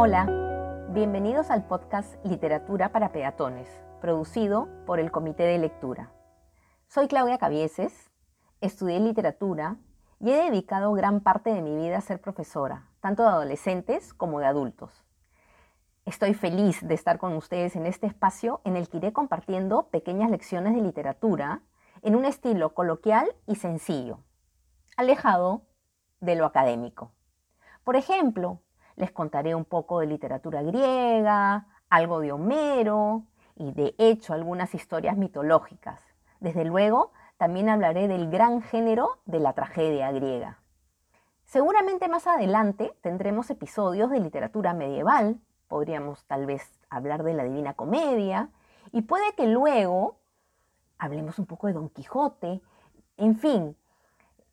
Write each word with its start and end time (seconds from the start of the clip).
Hola, 0.00 0.26
bienvenidos 0.90 1.50
al 1.50 1.66
podcast 1.66 2.24
Literatura 2.24 2.92
para 2.92 3.10
Peatones, 3.10 3.68
producido 4.00 4.68
por 4.86 5.00
el 5.00 5.10
Comité 5.10 5.42
de 5.42 5.58
Lectura. 5.58 6.12
Soy 6.86 7.08
Claudia 7.08 7.36
Cabieses, 7.36 8.08
estudié 8.60 9.00
literatura 9.00 9.74
y 10.20 10.30
he 10.30 10.36
dedicado 10.36 10.92
gran 10.92 11.18
parte 11.20 11.52
de 11.52 11.62
mi 11.62 11.74
vida 11.74 11.98
a 11.98 12.00
ser 12.00 12.20
profesora, 12.20 12.88
tanto 13.00 13.24
de 13.24 13.30
adolescentes 13.30 14.14
como 14.14 14.38
de 14.38 14.46
adultos. 14.46 15.04
Estoy 16.04 16.32
feliz 16.32 16.78
de 16.86 16.94
estar 16.94 17.18
con 17.18 17.32
ustedes 17.32 17.74
en 17.74 17.84
este 17.84 18.06
espacio 18.06 18.60
en 18.62 18.76
el 18.76 18.88
que 18.88 18.98
iré 18.98 19.12
compartiendo 19.12 19.88
pequeñas 19.88 20.30
lecciones 20.30 20.76
de 20.76 20.80
literatura 20.80 21.62
en 22.02 22.14
un 22.14 22.24
estilo 22.24 22.72
coloquial 22.72 23.34
y 23.48 23.56
sencillo, 23.56 24.20
alejado 24.96 25.62
de 26.20 26.36
lo 26.36 26.46
académico. 26.46 27.10
Por 27.82 27.96
ejemplo, 27.96 28.60
les 28.98 29.12
contaré 29.12 29.54
un 29.54 29.64
poco 29.64 30.00
de 30.00 30.06
literatura 30.06 30.62
griega, 30.62 31.66
algo 31.88 32.20
de 32.20 32.32
Homero 32.32 33.22
y 33.54 33.72
de 33.72 33.94
hecho 33.96 34.34
algunas 34.34 34.74
historias 34.74 35.16
mitológicas. 35.16 36.00
Desde 36.40 36.64
luego, 36.64 37.12
también 37.36 37.68
hablaré 37.68 38.08
del 38.08 38.28
gran 38.28 38.60
género 38.60 39.18
de 39.24 39.38
la 39.38 39.52
tragedia 39.52 40.10
griega. 40.10 40.58
Seguramente 41.44 42.08
más 42.08 42.26
adelante 42.26 42.92
tendremos 43.00 43.48
episodios 43.50 44.10
de 44.10 44.20
literatura 44.20 44.74
medieval, 44.74 45.38
podríamos 45.68 46.24
tal 46.26 46.46
vez 46.46 46.68
hablar 46.90 47.22
de 47.22 47.34
la 47.34 47.44
Divina 47.44 47.74
Comedia, 47.74 48.50
y 48.90 49.02
puede 49.02 49.32
que 49.36 49.46
luego 49.46 50.16
hablemos 50.98 51.38
un 51.38 51.46
poco 51.46 51.68
de 51.68 51.74
Don 51.74 51.88
Quijote, 51.88 52.60
en 53.16 53.36
fin, 53.36 53.76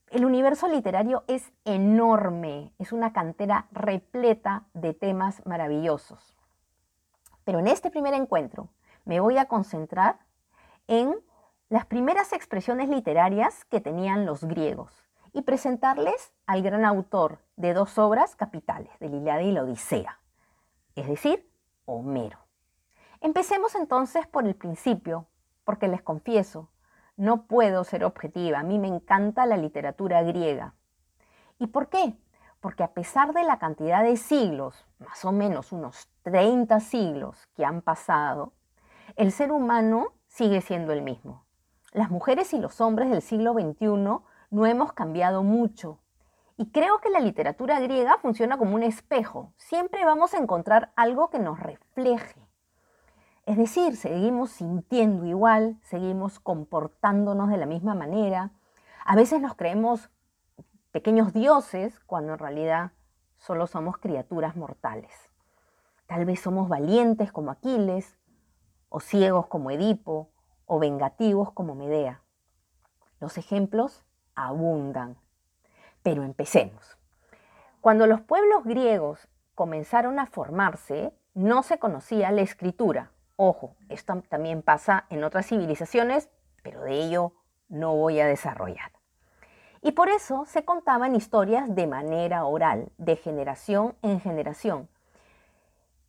el 0.09 0.25
universo 0.25 0.67
literario 0.67 1.23
es 1.27 1.51
enorme, 1.65 2.73
es 2.79 2.91
una 2.91 3.11
cantera 3.13 3.67
repleta 3.71 4.63
de 4.73 4.93
temas 4.93 5.45
maravillosos. 5.45 6.37
Pero 7.43 7.59
en 7.59 7.67
este 7.67 7.89
primer 7.91 8.13
encuentro 8.13 8.69
me 9.03 9.19
voy 9.19 9.37
a 9.37 9.45
concentrar 9.45 10.19
en 10.87 11.15
las 11.69 11.85
primeras 11.85 12.33
expresiones 12.33 12.89
literarias 12.89 13.65
que 13.65 13.81
tenían 13.81 14.25
los 14.25 14.43
griegos 14.43 14.93
y 15.33 15.41
presentarles 15.41 16.31
al 16.45 16.61
gran 16.61 16.85
autor 16.85 17.39
de 17.55 17.73
dos 17.73 17.97
obras 17.97 18.35
capitales, 18.35 18.91
de 18.99 19.07
y 19.07 19.51
la 19.51 19.63
Odisea, 19.63 20.19
es 20.95 21.07
decir, 21.07 21.49
Homero. 21.85 22.39
Empecemos 23.21 23.75
entonces 23.75 24.27
por 24.27 24.45
el 24.45 24.55
principio, 24.55 25.27
porque 25.63 25.87
les 25.87 26.01
confieso, 26.01 26.69
no 27.17 27.47
puedo 27.47 27.83
ser 27.83 28.03
objetiva, 28.03 28.59
a 28.59 28.63
mí 28.63 28.79
me 28.79 28.87
encanta 28.87 29.45
la 29.45 29.57
literatura 29.57 30.23
griega. 30.23 30.73
¿Y 31.59 31.67
por 31.67 31.89
qué? 31.89 32.17
Porque 32.59 32.83
a 32.83 32.93
pesar 32.93 33.33
de 33.33 33.43
la 33.43 33.59
cantidad 33.59 34.03
de 34.03 34.17
siglos, 34.17 34.85
más 34.99 35.23
o 35.23 35.31
menos 35.31 35.71
unos 35.71 36.09
30 36.23 36.79
siglos 36.79 37.47
que 37.55 37.63
han 37.63 37.81
pasado, 37.81 38.53
el 39.15 39.31
ser 39.31 39.51
humano 39.51 40.13
sigue 40.27 40.61
siendo 40.61 40.91
el 40.91 41.01
mismo. 41.01 41.45
Las 41.93 42.09
mujeres 42.09 42.53
y 42.53 42.59
los 42.59 42.81
hombres 42.81 43.09
del 43.09 43.21
siglo 43.21 43.53
XXI 43.53 43.87
no 44.49 44.65
hemos 44.65 44.93
cambiado 44.93 45.43
mucho. 45.43 45.99
Y 46.57 46.71
creo 46.71 46.99
que 46.99 47.09
la 47.09 47.19
literatura 47.19 47.79
griega 47.79 48.17
funciona 48.17 48.57
como 48.57 48.75
un 48.75 48.83
espejo. 48.83 49.53
Siempre 49.57 50.03
vamos 50.05 50.33
a 50.33 50.37
encontrar 50.37 50.91
algo 50.95 51.29
que 51.29 51.39
nos 51.39 51.59
refleje. 51.59 52.44
Es 53.45 53.57
decir, 53.57 53.95
seguimos 53.95 54.49
sintiendo 54.49 55.25
igual, 55.25 55.77
seguimos 55.83 56.39
comportándonos 56.39 57.49
de 57.49 57.57
la 57.57 57.67
misma 57.67 57.93
manera. 57.93 58.49
A 59.05 59.15
veces 59.15 59.39
nos 59.39 59.53
creemos 59.53 60.09
pequeños 60.91 61.31
dioses 61.31 61.99
cuando 62.07 62.33
en 62.33 62.39
realidad 62.39 62.91
solo 63.37 63.67
somos 63.67 63.97
criaturas 63.97 64.55
mortales. 64.55 65.11
Tal 66.07 66.25
vez 66.25 66.39
somos 66.39 66.69
valientes 66.69 67.31
como 67.31 67.51
Aquiles, 67.51 68.17
o 68.89 68.99
ciegos 68.99 69.45
como 69.45 69.69
Edipo, 69.69 70.29
o 70.65 70.79
vengativos 70.79 71.51
como 71.51 71.75
Medea. 71.75 72.21
Los 73.19 73.37
ejemplos 73.37 74.03
abundan. 74.33 75.17
Pero 76.01 76.23
empecemos. 76.23 76.97
Cuando 77.79 78.07
los 78.07 78.21
pueblos 78.21 78.63
griegos 78.63 79.27
comenzaron 79.53 80.17
a 80.17 80.25
formarse, 80.25 81.13
no 81.35 81.61
se 81.61 81.77
conocía 81.77 82.31
la 82.31 82.41
escritura, 82.41 83.11
Ojo, 83.37 83.75
esto 83.89 84.23
también 84.29 84.61
pasa 84.61 85.05
en 85.09 85.23
otras 85.23 85.47
civilizaciones, 85.47 86.29
pero 86.63 86.81
de 86.81 86.93
ello 86.93 87.33
no 87.67 87.95
voy 87.95 88.19
a 88.19 88.27
desarrollar. 88.27 88.91
Y 89.81 89.91
por 89.91 90.09
eso 90.09 90.45
se 90.47 90.65
contaban 90.65 91.15
historias 91.15 91.75
de 91.75 91.85
manera 91.85 92.45
oral, 92.45 92.91
de 92.97 93.17
generación 93.17 93.95
en 94.01 94.19
generación. 94.19 94.89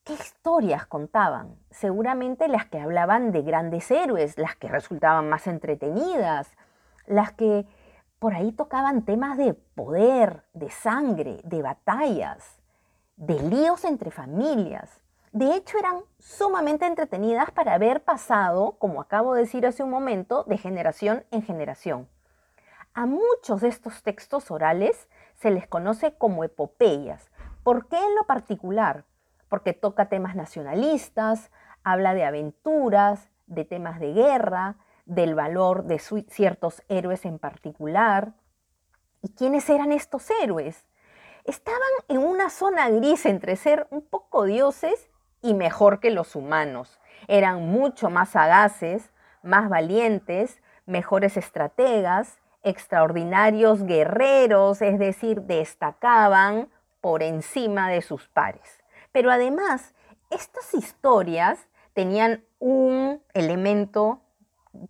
¿Qué 0.04 0.14
historias 0.14 0.86
contaban? 0.86 1.56
Seguramente 1.70 2.46
las 2.46 2.66
que 2.66 2.78
hablaban 2.78 3.32
de 3.32 3.42
grandes 3.42 3.90
héroes, 3.90 4.38
las 4.38 4.54
que 4.54 4.68
resultaban 4.68 5.28
más 5.28 5.48
entretenidas, 5.48 6.48
las 7.06 7.32
que 7.32 7.66
por 8.20 8.32
ahí 8.32 8.52
tocaban 8.52 9.04
temas 9.04 9.36
de 9.36 9.54
poder, 9.54 10.44
de 10.54 10.70
sangre, 10.70 11.40
de 11.42 11.60
batallas, 11.60 12.60
de 13.16 13.42
líos 13.42 13.84
entre 13.84 14.10
familias. 14.10 15.00
De 15.36 15.54
hecho, 15.54 15.76
eran 15.76 16.00
sumamente 16.18 16.86
entretenidas 16.86 17.50
para 17.50 17.74
haber 17.74 18.02
pasado, 18.02 18.76
como 18.78 19.02
acabo 19.02 19.34
de 19.34 19.42
decir 19.42 19.66
hace 19.66 19.82
un 19.82 19.90
momento, 19.90 20.44
de 20.44 20.56
generación 20.56 21.26
en 21.30 21.42
generación. 21.42 22.08
A 22.94 23.04
muchos 23.04 23.60
de 23.60 23.68
estos 23.68 24.02
textos 24.02 24.50
orales 24.50 25.10
se 25.34 25.50
les 25.50 25.68
conoce 25.68 26.14
como 26.14 26.42
epopeyas. 26.42 27.30
¿Por 27.62 27.86
qué 27.86 27.98
en 27.98 28.14
lo 28.14 28.24
particular? 28.24 29.04
Porque 29.50 29.74
toca 29.74 30.08
temas 30.08 30.36
nacionalistas, 30.36 31.50
habla 31.84 32.14
de 32.14 32.24
aventuras, 32.24 33.28
de 33.46 33.66
temas 33.66 34.00
de 34.00 34.14
guerra, 34.14 34.76
del 35.04 35.34
valor 35.34 35.84
de 35.84 35.98
ciertos 35.98 36.82
héroes 36.88 37.26
en 37.26 37.38
particular. 37.38 38.32
¿Y 39.20 39.34
quiénes 39.34 39.68
eran 39.68 39.92
estos 39.92 40.30
héroes? 40.42 40.86
Estaban 41.44 41.82
en 42.08 42.20
una 42.24 42.48
zona 42.48 42.88
gris 42.88 43.26
entre 43.26 43.56
ser 43.56 43.86
un 43.90 44.00
poco 44.00 44.44
dioses 44.44 45.10
y 45.42 45.54
mejor 45.54 46.00
que 46.00 46.10
los 46.10 46.36
humanos. 46.36 46.98
Eran 47.28 47.66
mucho 47.66 48.10
más 48.10 48.30
sagaces, 48.30 49.10
más 49.42 49.68
valientes, 49.68 50.60
mejores 50.86 51.36
estrategas, 51.36 52.38
extraordinarios 52.62 53.84
guerreros, 53.84 54.82
es 54.82 54.98
decir, 54.98 55.42
destacaban 55.42 56.68
por 57.00 57.22
encima 57.22 57.88
de 57.88 58.02
sus 58.02 58.28
pares. 58.28 58.82
Pero 59.12 59.30
además, 59.30 59.94
estas 60.30 60.74
historias 60.74 61.68
tenían 61.94 62.44
un 62.58 63.22
elemento 63.34 64.20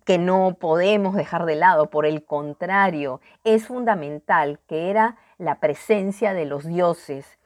que 0.03 0.17
no 0.17 0.57
podemos 0.59 1.15
dejar 1.15 1.45
de 1.45 1.55
lado, 1.55 1.89
por 1.89 2.05
el 2.05 2.25
contrario, 2.25 3.21
es 3.43 3.67
fundamental, 3.67 4.59
que 4.67 4.89
era 4.89 5.17
la 5.37 5.59
presencia 5.59 6.33
de 6.33 6.45
los 6.45 6.65
dioses. 6.65 7.37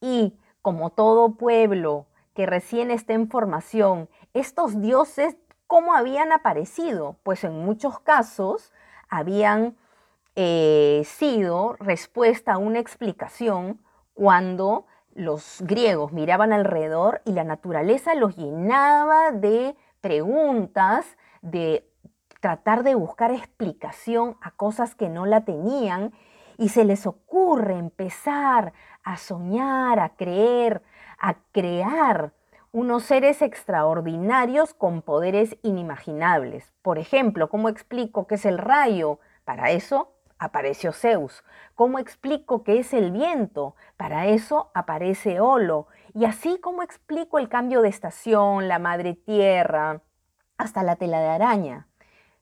Y 0.00 0.34
como 0.62 0.90
todo 0.90 1.36
pueblo 1.36 2.06
que 2.38 2.46
recién 2.46 2.92
está 2.92 3.14
en 3.14 3.28
formación, 3.28 4.08
estos 4.32 4.80
dioses, 4.80 5.36
¿cómo 5.66 5.92
habían 5.92 6.30
aparecido? 6.30 7.16
Pues 7.24 7.42
en 7.42 7.64
muchos 7.64 7.98
casos 7.98 8.72
habían 9.08 9.76
eh, 10.36 11.02
sido 11.04 11.74
respuesta 11.80 12.52
a 12.52 12.58
una 12.58 12.78
explicación 12.78 13.80
cuando 14.14 14.86
los 15.16 15.62
griegos 15.62 16.12
miraban 16.12 16.52
alrededor 16.52 17.22
y 17.24 17.32
la 17.32 17.42
naturaleza 17.42 18.14
los 18.14 18.36
llenaba 18.36 19.32
de 19.32 19.74
preguntas, 20.00 21.16
de 21.42 21.90
tratar 22.38 22.84
de 22.84 22.94
buscar 22.94 23.32
explicación 23.32 24.36
a 24.40 24.52
cosas 24.52 24.94
que 24.94 25.08
no 25.08 25.26
la 25.26 25.44
tenían 25.44 26.12
y 26.56 26.68
se 26.68 26.84
les 26.84 27.04
ocurre 27.04 27.78
empezar 27.78 28.74
a 29.02 29.16
soñar, 29.16 29.98
a 29.98 30.10
creer, 30.10 30.82
a 31.18 31.34
crear 31.52 32.32
unos 32.72 33.04
seres 33.04 33.42
extraordinarios 33.42 34.74
con 34.74 35.02
poderes 35.02 35.56
inimaginables. 35.62 36.72
Por 36.82 36.98
ejemplo, 36.98 37.48
¿cómo 37.48 37.68
explico 37.68 38.26
qué 38.26 38.36
es 38.36 38.44
el 38.44 38.58
rayo? 38.58 39.20
Para 39.44 39.70
eso 39.70 40.12
apareció 40.38 40.92
Zeus. 40.92 41.44
¿Cómo 41.74 41.98
explico 41.98 42.62
qué 42.62 42.78
es 42.78 42.92
el 42.92 43.10
viento? 43.10 43.74
Para 43.96 44.26
eso 44.26 44.70
aparece 44.74 45.40
Olo. 45.40 45.88
Y 46.14 46.24
así 46.24 46.58
como 46.58 46.82
explico 46.82 47.38
el 47.38 47.48
cambio 47.48 47.82
de 47.82 47.88
estación, 47.88 48.68
la 48.68 48.78
madre 48.78 49.14
tierra, 49.14 50.02
hasta 50.56 50.82
la 50.82 50.96
tela 50.96 51.20
de 51.20 51.28
araña. 51.28 51.88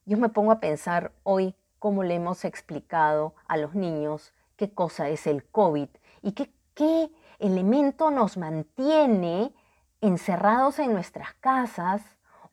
Yo 0.05 0.19
me 0.19 0.29
pongo 0.29 0.53
a 0.53 0.61
pensar 0.61 1.13
hoy 1.23 1.55
cómo 1.79 2.03
le 2.03 2.15
hemos 2.15 2.45
explicado 2.45 3.35
a 3.49 3.57
los 3.57 3.75
niños 3.75 4.33
qué 4.57 4.71
cosa 4.71 5.09
es 5.09 5.27
el 5.27 5.45
COVID 5.45 5.89
y 6.23 6.33
qué, 6.33 6.51
qué 6.75 7.11
elemento 7.39 8.11
nos 8.11 8.37
mantiene 8.37 9.53
encerrados 10.01 10.79
en 10.79 10.93
nuestras 10.93 11.35
casas 11.35 12.03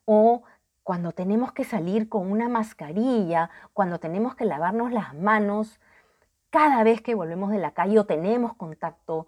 o 0.04 0.42
cuando 0.82 1.12
tenemos 1.12 1.52
que 1.52 1.64
salir 1.64 2.08
con 2.08 2.30
una 2.30 2.48
mascarilla, 2.48 3.50
cuando 3.72 3.98
tenemos 3.98 4.34
que 4.34 4.44
lavarnos 4.44 4.92
las 4.92 5.14
manos, 5.14 5.80
cada 6.50 6.84
vez 6.84 7.00
que 7.00 7.14
volvemos 7.14 7.50
de 7.50 7.58
la 7.58 7.72
calle 7.72 7.98
o 7.98 8.04
tenemos 8.04 8.54
contacto 8.54 9.26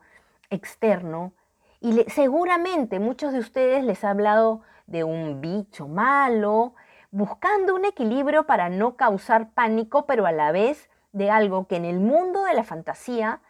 externo. 0.50 1.32
Y 1.80 2.04
seguramente 2.08 3.00
muchos 3.00 3.32
de 3.32 3.38
ustedes 3.38 3.84
les 3.84 4.04
ha 4.04 4.10
hablado 4.10 4.60
de 4.86 5.02
un 5.02 5.40
bicho 5.40 5.88
malo, 5.88 6.74
buscando 7.10 7.74
un 7.74 7.84
equilibrio 7.84 8.46
para 8.46 8.68
no 8.68 8.96
causar 8.96 9.50
pánico, 9.50 10.06
pero 10.06 10.26
a 10.26 10.32
la 10.32 10.52
vez 10.52 10.90
de 11.12 11.30
algo 11.30 11.66
que 11.66 11.76
en 11.76 11.86
el 11.86 12.00
mundo 12.00 12.44
de 12.44 12.54
la 12.54 12.64
fantasía 12.64 13.40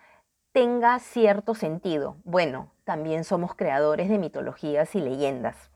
tenga 0.56 0.98
cierto 1.00 1.54
sentido. 1.54 2.16
Bueno, 2.24 2.70
también 2.84 3.24
somos 3.24 3.54
creadores 3.54 4.08
de 4.08 4.16
mitologías 4.16 4.94
y 4.94 5.02
leyendas. 5.02 5.70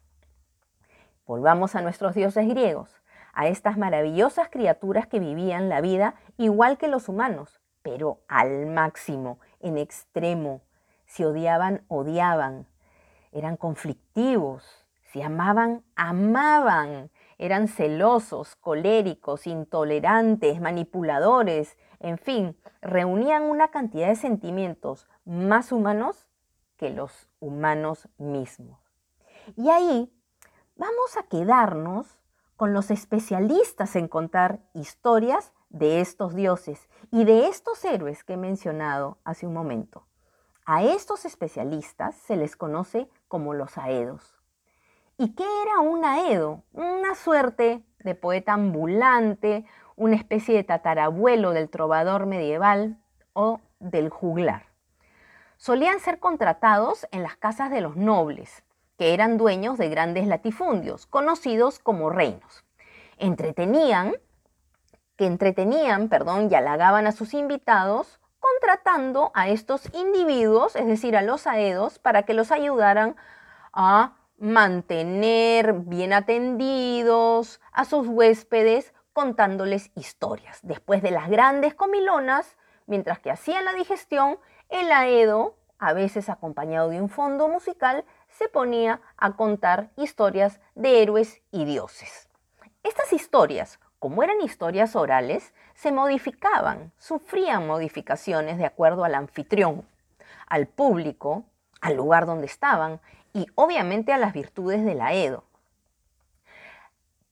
Volvamos 1.26 1.74
a 1.74 1.82
nuestros 1.82 2.14
dioses 2.14 2.48
griegos, 2.48 2.90
a 3.34 3.48
estas 3.48 3.76
maravillosas 3.76 4.48
criaturas 4.48 5.06
que 5.06 5.20
vivían 5.20 5.68
la 5.68 5.82
vida 5.82 6.14
igual 6.38 6.78
que 6.78 6.88
los 6.88 7.10
humanos, 7.10 7.60
pero 7.82 8.20
al 8.26 8.64
máximo, 8.64 9.38
en 9.60 9.76
extremo. 9.76 10.62
Si 11.04 11.24
odiaban, 11.24 11.84
odiaban. 11.88 12.66
Eran 13.32 13.58
conflictivos. 13.58 14.86
Si 15.12 15.20
amaban, 15.20 15.82
amaban. 15.94 17.10
Eran 17.36 17.68
celosos, 17.68 18.56
coléricos, 18.56 19.46
intolerantes, 19.46 20.58
manipuladores, 20.58 21.76
en 22.00 22.18
fin, 22.18 22.56
reunían 22.80 23.44
una 23.44 23.68
cantidad 23.68 24.08
de 24.08 24.16
sentimientos 24.16 25.06
más 25.24 25.70
humanos 25.70 26.28
que 26.76 26.90
los 26.90 27.28
humanos 27.40 28.08
mismos. 28.18 28.80
Y 29.56 29.68
ahí 29.68 30.12
vamos 30.76 31.16
a 31.18 31.24
quedarnos 31.24 32.18
con 32.56 32.72
los 32.72 32.90
especialistas 32.90 33.96
en 33.96 34.08
contar 34.08 34.60
historias 34.74 35.52
de 35.68 36.00
estos 36.00 36.34
dioses 36.34 36.88
y 37.10 37.24
de 37.24 37.46
estos 37.46 37.84
héroes 37.84 38.24
que 38.24 38.34
he 38.34 38.36
mencionado 38.36 39.18
hace 39.24 39.46
un 39.46 39.52
momento. 39.52 40.06
A 40.64 40.82
estos 40.82 41.24
especialistas 41.24 42.14
se 42.16 42.36
les 42.36 42.56
conoce 42.56 43.08
como 43.28 43.54
los 43.54 43.76
aedos. 43.76 44.40
¿Y 45.16 45.34
qué 45.34 45.44
era 45.62 45.80
un 45.80 46.04
aedo? 46.04 46.62
Una 46.72 47.14
suerte 47.14 47.84
de 47.98 48.14
poeta 48.14 48.54
ambulante, 48.54 49.66
una 50.00 50.16
especie 50.16 50.56
de 50.56 50.64
tatarabuelo 50.64 51.52
del 51.52 51.68
trovador 51.68 52.24
medieval 52.24 52.96
o 53.34 53.60
del 53.80 54.08
juglar. 54.08 54.64
Solían 55.58 56.00
ser 56.00 56.18
contratados 56.18 57.06
en 57.12 57.22
las 57.22 57.36
casas 57.36 57.70
de 57.70 57.82
los 57.82 57.96
nobles, 57.96 58.64
que 58.96 59.12
eran 59.12 59.36
dueños 59.36 59.76
de 59.76 59.90
grandes 59.90 60.26
latifundios, 60.26 61.04
conocidos 61.04 61.78
como 61.78 62.08
reinos. 62.08 62.64
Entretenían, 63.18 64.14
que 65.16 65.26
entretenían, 65.26 66.08
perdón, 66.08 66.48
y 66.50 66.54
halagaban 66.54 67.06
a 67.06 67.12
sus 67.12 67.34
invitados 67.34 68.20
contratando 68.38 69.30
a 69.34 69.50
estos 69.50 69.86
individuos, 69.94 70.76
es 70.76 70.86
decir, 70.86 71.14
a 71.14 71.20
los 71.20 71.46
aedos, 71.46 71.98
para 71.98 72.22
que 72.22 72.32
los 72.32 72.52
ayudaran 72.52 73.16
a 73.74 74.14
mantener 74.38 75.74
bien 75.74 76.14
atendidos 76.14 77.60
a 77.70 77.84
sus 77.84 78.08
huéspedes 78.08 78.94
contándoles 79.12 79.90
historias. 79.94 80.58
Después 80.62 81.02
de 81.02 81.10
las 81.10 81.28
grandes 81.28 81.74
comilonas, 81.74 82.56
mientras 82.86 83.18
que 83.18 83.30
hacían 83.30 83.64
la 83.64 83.72
digestión, 83.72 84.38
el 84.68 84.90
aedo, 84.92 85.56
a 85.78 85.92
veces 85.92 86.28
acompañado 86.28 86.90
de 86.90 87.00
un 87.00 87.08
fondo 87.08 87.48
musical, 87.48 88.04
se 88.28 88.48
ponía 88.48 89.00
a 89.16 89.32
contar 89.36 89.90
historias 89.96 90.60
de 90.74 91.02
héroes 91.02 91.42
y 91.50 91.64
dioses. 91.64 92.28
Estas 92.82 93.12
historias, 93.12 93.80
como 93.98 94.22
eran 94.22 94.40
historias 94.40 94.96
orales, 94.96 95.52
se 95.74 95.92
modificaban, 95.92 96.92
sufrían 96.98 97.66
modificaciones 97.66 98.58
de 98.58 98.66
acuerdo 98.66 99.04
al 99.04 99.14
anfitrión, 99.14 99.86
al 100.46 100.66
público, 100.66 101.44
al 101.80 101.96
lugar 101.96 102.26
donde 102.26 102.46
estaban 102.46 103.00
y 103.32 103.46
obviamente 103.54 104.12
a 104.12 104.18
las 104.18 104.32
virtudes 104.32 104.84
del 104.84 105.00
aedo. 105.00 105.44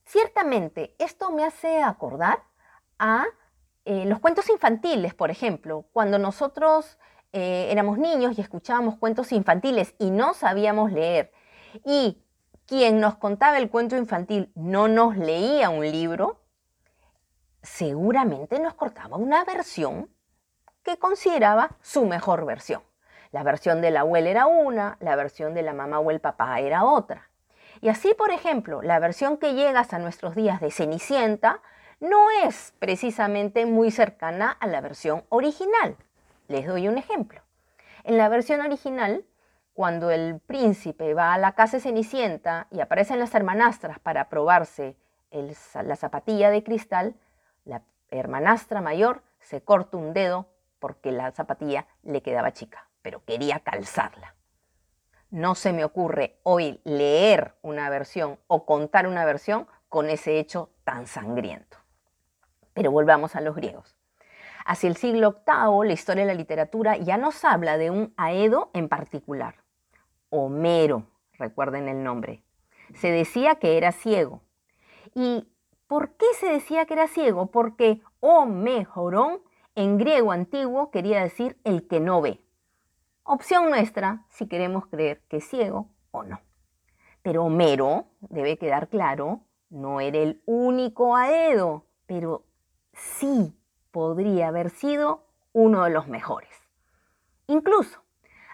Ciertamente, 0.08 0.96
esto 0.98 1.30
me 1.32 1.44
hace 1.44 1.82
acordar 1.82 2.42
a 2.98 3.26
eh, 3.84 4.06
los 4.06 4.20
cuentos 4.20 4.48
infantiles, 4.48 5.12
por 5.12 5.30
ejemplo, 5.30 5.84
cuando 5.92 6.18
nosotros 6.18 6.98
eh, 7.34 7.68
éramos 7.70 7.98
niños 7.98 8.38
y 8.38 8.40
escuchábamos 8.40 8.96
cuentos 8.96 9.32
infantiles 9.32 9.94
y 9.98 10.10
no 10.10 10.32
sabíamos 10.32 10.92
leer 10.92 11.30
y 11.84 12.24
quien 12.64 13.00
nos 13.00 13.16
contaba 13.16 13.58
el 13.58 13.68
cuento 13.68 13.98
infantil 13.98 14.50
no 14.54 14.88
nos 14.88 15.14
leía 15.18 15.68
un 15.68 15.84
libro, 15.84 16.40
seguramente 17.60 18.60
nos 18.60 18.72
cortaba 18.72 19.18
una 19.18 19.44
versión 19.44 20.08
que 20.84 20.98
consideraba 20.98 21.76
su 21.82 22.06
mejor 22.06 22.46
versión. 22.46 22.82
La 23.30 23.42
versión 23.42 23.82
de 23.82 23.90
la 23.90 24.00
abuela 24.00 24.30
era 24.30 24.46
una, 24.46 24.96
la 25.00 25.16
versión 25.16 25.52
de 25.52 25.60
la 25.60 25.74
mamá 25.74 26.00
o 26.00 26.10
el 26.10 26.22
papá 26.22 26.60
era 26.60 26.86
otra. 26.86 27.27
Y 27.80 27.88
así, 27.88 28.14
por 28.16 28.30
ejemplo, 28.30 28.82
la 28.82 28.98
versión 28.98 29.36
que 29.36 29.54
llega 29.54 29.80
hasta 29.80 29.98
nuestros 29.98 30.34
días 30.34 30.60
de 30.60 30.70
Cenicienta 30.70 31.60
no 32.00 32.30
es 32.44 32.74
precisamente 32.78 33.66
muy 33.66 33.90
cercana 33.90 34.50
a 34.50 34.66
la 34.66 34.80
versión 34.80 35.24
original. 35.28 35.96
Les 36.48 36.66
doy 36.66 36.88
un 36.88 36.98
ejemplo. 36.98 37.40
En 38.04 38.16
la 38.16 38.28
versión 38.28 38.60
original, 38.60 39.24
cuando 39.74 40.10
el 40.10 40.40
príncipe 40.40 41.14
va 41.14 41.34
a 41.34 41.38
la 41.38 41.52
casa 41.52 41.76
de 41.76 41.82
Cenicienta 41.82 42.66
y 42.70 42.80
aparecen 42.80 43.18
las 43.18 43.34
hermanastras 43.34 43.98
para 43.98 44.28
probarse 44.28 44.96
la 45.30 45.96
zapatilla 45.96 46.50
de 46.50 46.62
cristal, 46.62 47.14
la 47.64 47.82
hermanastra 48.10 48.80
mayor 48.80 49.22
se 49.40 49.60
corta 49.60 49.96
un 49.96 50.14
dedo 50.14 50.46
porque 50.78 51.12
la 51.12 51.32
zapatilla 51.32 51.86
le 52.02 52.22
quedaba 52.22 52.52
chica 52.52 52.88
pero 53.08 53.24
quería 53.24 53.60
calzarla. 53.60 54.34
No 55.30 55.54
se 55.54 55.74
me 55.74 55.84
ocurre 55.84 56.38
hoy 56.42 56.80
leer 56.84 57.54
una 57.60 57.90
versión 57.90 58.38
o 58.46 58.64
contar 58.64 59.06
una 59.06 59.26
versión 59.26 59.66
con 59.88 60.08
ese 60.08 60.38
hecho 60.38 60.70
tan 60.84 61.06
sangriento. 61.06 61.76
Pero 62.72 62.90
volvamos 62.90 63.36
a 63.36 63.42
los 63.42 63.54
griegos. 63.54 63.94
Hacia 64.64 64.88
el 64.88 64.96
siglo 64.96 65.42
VIII, 65.46 65.86
la 65.86 65.92
historia 65.92 66.24
de 66.24 66.32
la 66.32 66.38
literatura 66.38 66.96
ya 66.96 67.18
nos 67.18 67.44
habla 67.44 67.76
de 67.76 67.90
un 67.90 68.14
aedo 68.16 68.70
en 68.72 68.88
particular. 68.88 69.56
Homero, 70.30 71.06
recuerden 71.34 71.88
el 71.88 72.02
nombre. 72.02 72.42
Se 72.94 73.10
decía 73.10 73.56
que 73.56 73.76
era 73.76 73.92
ciego. 73.92 74.42
¿Y 75.14 75.48
por 75.86 76.16
qué 76.16 76.26
se 76.38 76.46
decía 76.46 76.86
que 76.86 76.94
era 76.94 77.08
ciego? 77.08 77.50
Porque 77.50 78.00
Homejorón 78.20 79.42
en 79.74 79.98
griego 79.98 80.32
antiguo 80.32 80.90
quería 80.90 81.22
decir 81.22 81.58
el 81.64 81.86
que 81.86 82.00
no 82.00 82.20
ve. 82.20 82.40
Opción 83.30 83.68
nuestra 83.68 84.24
si 84.30 84.48
queremos 84.48 84.86
creer 84.86 85.20
que 85.28 85.36
es 85.36 85.44
ciego 85.46 85.90
o 86.12 86.22
no. 86.22 86.40
Pero 87.20 87.44
Homero, 87.44 88.06
debe 88.20 88.56
quedar 88.56 88.88
claro, 88.88 89.42
no 89.68 90.00
era 90.00 90.16
el 90.16 90.40
único 90.46 91.14
Aedo, 91.14 91.84
pero 92.06 92.46
sí 92.94 93.54
podría 93.90 94.48
haber 94.48 94.70
sido 94.70 95.26
uno 95.52 95.84
de 95.84 95.90
los 95.90 96.08
mejores. 96.08 96.48
Incluso, 97.48 98.00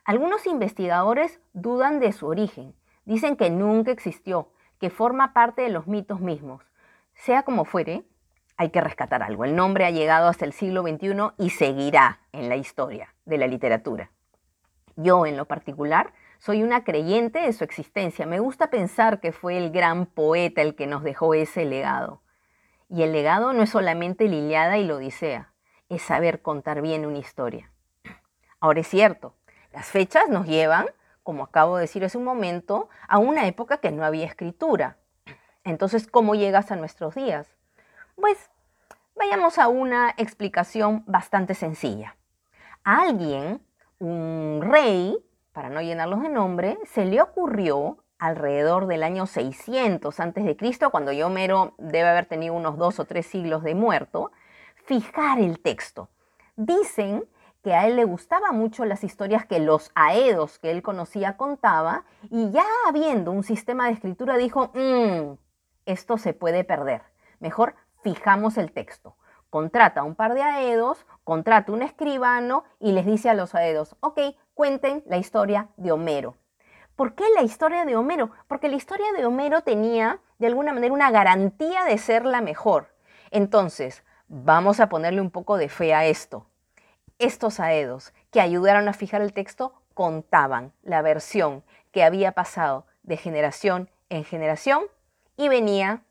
algunos 0.05 0.45
investigadores 0.45 1.41
dudan 1.53 2.01
de 2.01 2.11
su 2.11 2.27
origen. 2.27 2.75
Dicen 3.05 3.37
que 3.37 3.51
nunca 3.51 3.93
existió, 3.93 4.49
que 4.81 4.91
forma 4.91 5.33
parte 5.33 5.63
de 5.63 5.71
los 5.71 5.87
mitos 5.87 6.19
mismos. 6.19 6.65
Sea 7.15 7.45
como 7.45 7.65
fuere, 7.65 8.03
hay 8.57 8.71
que 8.71 8.81
rescatar 8.81 9.23
algo. 9.23 9.45
El 9.45 9.55
nombre 9.55 9.85
ha 9.85 9.93
llegado 9.93 10.27
hasta 10.27 10.45
el 10.45 10.53
siglo 10.53 10.83
XXI 10.83 11.31
y 11.39 11.51
seguirá 11.51 12.23
en 12.33 12.49
la 12.49 12.57
historia 12.57 13.15
de 13.25 13.39
la 13.39 13.47
literatura. 13.47 14.11
Yo 14.97 15.27
en 15.27 15.37
lo 15.37 15.47
particular 15.47 16.13
soy 16.39 16.63
una 16.63 16.85
creyente 16.85 17.41
de 17.41 17.53
su 17.53 17.65
existencia. 17.65 18.27
Me 18.27 18.39
gusta 18.39 18.71
pensar 18.71 19.21
que 19.21 19.33
fue 19.33 19.57
el 19.57 19.71
gran 19.71 20.07
poeta 20.07 20.63
el 20.63 20.75
que 20.75 20.87
nos 20.87 21.03
dejó 21.03 21.35
ese 21.35 21.65
legado. 21.65 22.23
Y 22.89 23.03
el 23.03 23.13
legado 23.13 23.53
no 23.53 23.63
es 23.63 23.71
solamente 23.71 24.29
Liliada 24.29 24.79
y 24.79 24.85
la 24.85 24.97
Odisea, 24.97 25.53
es 25.89 26.03
saber 26.03 26.43
contar 26.43 26.83
bien 26.83 27.07
una 27.07 27.19
historia. 27.19 27.73
Ahora 28.61 28.81
es 28.81 28.89
cierto, 28.89 29.35
las 29.73 29.87
fechas 29.87 30.29
nos 30.29 30.47
llevan, 30.47 30.87
como 31.23 31.45
acabo 31.45 31.77
de 31.77 31.83
decir 31.83 32.05
hace 32.05 32.19
un 32.19 32.25
momento, 32.25 32.89
a 33.09 33.19
una 33.19 33.47
época 33.47 33.79
que 33.79 33.91
no 33.91 34.05
había 34.05 34.27
escritura. 34.27 34.99
Entonces, 35.65 36.07
¿cómo 36.07 36.35
llegas 36.35 36.71
a 36.71 36.77
nuestros 36.77 37.15
días? 37.15 37.49
Pues 38.15 38.51
vayamos 39.17 39.59
a 39.59 39.69
una 39.69 40.15
explicación 40.17 41.03
bastante 41.07 41.55
sencilla. 41.55 42.17
alguien 42.85 43.63
un 44.05 44.61
rey, 44.63 45.17
para 45.53 45.71
no 45.71 45.81
llenarlos 45.81 46.23
de 46.23 46.29
nombre, 46.29 46.79
se 46.85 47.05
le 47.05 47.21
ocurrió 47.21 47.99
alrededor 48.19 48.87
del 48.87 49.03
año 49.03 49.27
600 49.27 50.19
a.C., 50.21 50.91
cuando 50.91 51.13
Homero 51.13 51.75
debe 51.79 52.09
haber 52.09 52.27
tenido 52.27 52.55
unos 52.55 52.79
dos 52.79 53.01
o 53.01 53.05
tres 53.05 53.27
siglos 53.27 53.63
de 53.63 53.75
muerto, 53.75 54.33
fijar 54.85 55.39
el 55.39 55.61
texto. 55.61 56.09
Dicen 56.57 57.25
que 57.63 57.75
a 57.75 57.87
él 57.87 57.97
le 57.97 58.05
gustaban 58.05 58.57
mucho 58.57 58.85
las 58.85 59.05
historias 59.05 59.47
que 59.47 59.59
los 59.59 59.91
aedos 59.95 60.59
que 60.59 60.71
él 60.71 60.83
conocía 60.83 61.37
contaba 61.37 62.05
y 62.31 62.51
ya 62.51 62.65
habiendo 62.87 63.33
un 63.33 63.43
sistema 63.43 63.87
de 63.87 63.93
escritura 63.93 64.37
dijo, 64.37 64.71
mm, 64.75 65.39
esto 65.87 66.19
se 66.19 66.35
puede 66.35 66.65
perder, 66.65 67.03
mejor 67.41 67.75
fijamos 68.03 68.59
el 68.59 68.71
texto 68.71 69.17
contrata 69.55 70.03
un 70.03 70.17
par 70.17 70.35
de 70.35 70.43
aedos, 70.43 71.07
contrata 71.23 71.71
un 71.71 71.83
escribano 71.83 72.65
y 72.81 72.91
les 72.91 73.07
dice 73.07 73.31
a 73.31 73.35
los 73.35 73.55
aedos, 73.55 73.95
ok, 74.01 74.19
cuenten 74.53 75.05
la 75.07 75.17
historia 75.17 75.69
de 75.77 75.93
Homero. 75.93 76.35
¿Por 76.97 77.15
qué 77.15 77.23
la 77.37 77.43
historia 77.43 77.85
de 77.85 77.95
Homero? 77.95 78.33
Porque 78.49 78.69
la 78.69 78.75
historia 78.75 79.07
de 79.17 79.25
Homero 79.25 79.61
tenía, 79.61 80.19
de 80.41 80.49
alguna 80.49 80.73
manera, 80.73 80.93
una 80.93 81.13
garantía 81.13 81.85
de 81.85 81.99
ser 81.99 82.27
la 82.27 82.41
mejor. 82.41 82.97
Entonces, 83.31 84.03
vamos 84.27 84.81
a 84.81 84.89
ponerle 84.89 85.21
un 85.21 85.31
poco 85.31 85.57
de 85.57 85.69
fe 85.69 85.95
a 85.95 86.05
esto. 86.05 86.47
Estos 87.21 87.61
aedos 87.61 88.13
que 88.33 88.41
ayudaron 88.41 88.89
a 88.89 88.93
fijar 88.93 89.23
el 89.23 89.33
texto 89.33 89.73
contaban 89.95 90.73
la 90.83 91.01
versión 91.01 91.63
que 91.93 92.03
había 92.03 92.33
pasado 92.33 92.87
de 93.05 93.17
generación 93.17 93.89
en 94.09 94.25
generación 94.25 94.83
y 95.37 95.47
venía 95.47 96.03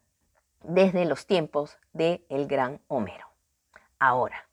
desde 0.63 1.03
los 1.03 1.27
tiempos 1.27 1.77
del 1.91 2.23
el 2.29 2.47
gran 2.47 2.79
Homero. 2.87 3.32
Ahora, 4.05 4.49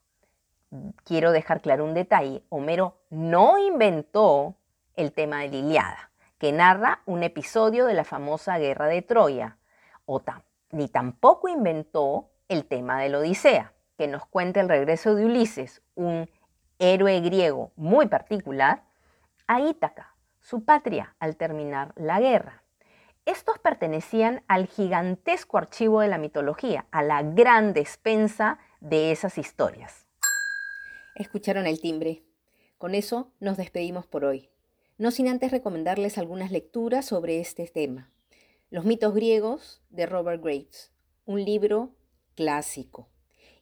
quiero 1.02 1.32
dejar 1.32 1.60
claro 1.60 1.84
un 1.84 1.92
detalle. 1.92 2.44
Homero 2.50 3.00
no 3.10 3.58
inventó 3.58 4.54
el 4.94 5.10
tema 5.10 5.40
de 5.40 5.48
la 5.48 5.56
Iliada, 5.56 6.10
que 6.38 6.52
narra 6.52 7.02
un 7.04 7.24
episodio 7.24 7.86
de 7.86 7.94
la 7.94 8.04
famosa 8.04 8.58
guerra 8.58 8.86
de 8.86 9.02
Troya, 9.02 9.56
ni 10.70 10.86
tampoco 10.86 11.48
inventó 11.48 12.30
el 12.46 12.64
tema 12.64 13.00
de 13.00 13.08
la 13.08 13.18
Odisea, 13.18 13.72
que 13.98 14.06
nos 14.06 14.24
cuenta 14.24 14.60
el 14.60 14.68
regreso 14.68 15.16
de 15.16 15.24
Ulises, 15.24 15.82
un 15.96 16.30
héroe 16.78 17.20
griego 17.20 17.72
muy 17.74 18.06
particular, 18.06 18.84
a 19.48 19.58
Ítaca, 19.58 20.14
su 20.40 20.64
patria, 20.64 21.16
al 21.18 21.34
terminar 21.34 21.92
la 21.96 22.20
guerra. 22.20 22.62
Estos 23.26 23.58
pertenecían 23.58 24.44
al 24.46 24.68
gigantesco 24.68 25.58
archivo 25.58 26.02
de 26.02 26.08
la 26.08 26.18
mitología, 26.18 26.86
a 26.92 27.02
la 27.02 27.24
gran 27.24 27.72
despensa 27.72 28.60
de 28.80 29.12
esas 29.12 29.38
historias. 29.38 30.06
Escucharon 31.14 31.66
el 31.66 31.80
timbre. 31.80 32.22
Con 32.78 32.94
eso 32.94 33.30
nos 33.38 33.58
despedimos 33.58 34.06
por 34.06 34.24
hoy, 34.24 34.48
no 34.96 35.10
sin 35.10 35.28
antes 35.28 35.50
recomendarles 35.50 36.16
algunas 36.16 36.50
lecturas 36.50 37.04
sobre 37.04 37.40
este 37.40 37.66
tema. 37.66 38.10
Los 38.70 38.84
mitos 38.84 39.14
griegos 39.14 39.82
de 39.90 40.06
Robert 40.06 40.42
Graves, 40.42 40.90
un 41.26 41.44
libro 41.44 41.94
clásico. 42.34 43.08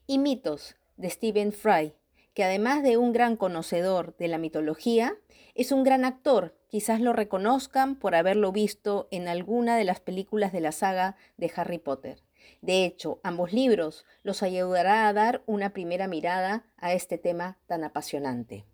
Y 0.07 0.19
mitos 0.19 0.77
de 0.97 1.11
Stephen 1.11 1.53
Fry, 1.53 1.95
que 2.35 2.45
además 2.45 2.85
de 2.85 2.97
un 2.97 3.13
gran 3.13 3.37
conocedor 3.37 4.17
de 4.19 4.29
la 4.29 4.39
mitología, 4.39 5.17
es 5.55 5.73
un 5.73 5.83
gran 5.83 6.05
actor. 6.05 6.57
Quizás 6.69 7.01
lo 7.01 7.13
reconozcan 7.13 7.97
por 7.97 8.15
haberlo 8.15 8.53
visto 8.53 9.09
en 9.11 9.27
alguna 9.27 9.77
de 9.77 9.85
las 9.85 9.99
películas 9.99 10.53
de 10.53 10.61
la 10.61 10.71
saga 10.71 11.17
de 11.37 11.51
Harry 11.57 11.79
Potter. 11.79 12.23
De 12.61 12.85
hecho, 12.85 13.21
ambos 13.23 13.53
libros 13.53 14.05
los 14.23 14.43
ayudará 14.43 15.09
a 15.09 15.13
dar 15.13 15.43
una 15.47 15.71
primera 15.71 16.09
mirada 16.09 16.65
a 16.77 16.93
este 16.93 17.19
tema 17.19 17.59
tan 17.67 17.85
apasionante. 17.85 18.65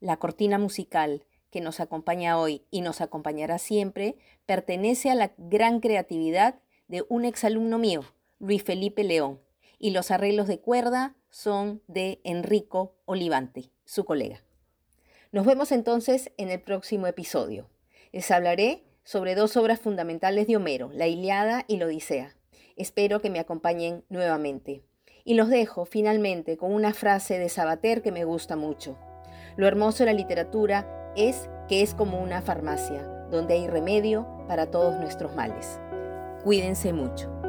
La 0.00 0.16
cortina 0.16 0.58
musical 0.58 1.24
que 1.50 1.60
nos 1.60 1.80
acompaña 1.80 2.38
hoy 2.38 2.62
y 2.70 2.80
nos 2.80 3.00
acompañará 3.00 3.58
siempre 3.58 4.16
pertenece 4.46 5.10
a 5.10 5.14
la 5.14 5.32
gran 5.36 5.80
creatividad 5.80 6.60
de 6.88 7.04
un 7.08 7.24
exalumno 7.24 7.78
mío, 7.78 8.04
Luis 8.38 8.62
Felipe 8.62 9.04
León, 9.04 9.40
y 9.78 9.90
los 9.90 10.10
arreglos 10.10 10.48
de 10.48 10.60
cuerda 10.60 11.14
son 11.30 11.82
de 11.86 12.20
Enrico 12.24 12.96
Olivante, 13.04 13.70
su 13.84 14.04
colega. 14.04 14.42
Nos 15.32 15.46
vemos 15.46 15.70
entonces 15.70 16.32
en 16.36 16.50
el 16.50 16.60
próximo 16.60 17.06
episodio. 17.06 17.68
Les 18.12 18.30
hablaré 18.30 18.84
sobre 19.04 19.34
dos 19.34 19.56
obras 19.56 19.80
fundamentales 19.80 20.46
de 20.46 20.56
Homero, 20.56 20.90
la 20.92 21.06
Iliada 21.06 21.64
y 21.68 21.76
la 21.76 21.86
Odisea. 21.86 22.34
Espero 22.80 23.20
que 23.20 23.28
me 23.28 23.40
acompañen 23.40 24.04
nuevamente. 24.08 24.82
Y 25.22 25.34
los 25.34 25.50
dejo 25.50 25.84
finalmente 25.84 26.56
con 26.56 26.72
una 26.72 26.94
frase 26.94 27.38
de 27.38 27.50
Sabater 27.50 28.00
que 28.00 28.10
me 28.10 28.24
gusta 28.24 28.56
mucho. 28.56 28.96
Lo 29.58 29.66
hermoso 29.66 29.98
de 29.98 30.12
la 30.12 30.16
literatura 30.16 31.12
es 31.14 31.50
que 31.68 31.82
es 31.82 31.92
como 31.92 32.22
una 32.22 32.40
farmacia, 32.40 33.02
donde 33.30 33.52
hay 33.52 33.68
remedio 33.68 34.26
para 34.48 34.70
todos 34.70 34.98
nuestros 34.98 35.36
males. 35.36 35.78
Cuídense 36.42 36.94
mucho. 36.94 37.39